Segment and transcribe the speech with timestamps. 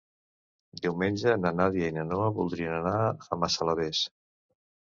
[0.85, 2.97] Diumenge na Nàdia i na Noa voldrien anar
[3.37, 4.05] a Massalavés.